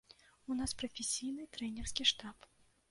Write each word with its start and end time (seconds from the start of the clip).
У 0.53 0.57
нас 0.61 0.71
прафесійны 0.79 1.47
трэнерскі 1.59 2.11
штаб. 2.13 2.53